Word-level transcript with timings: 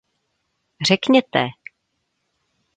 Řekněte! 0.87 1.49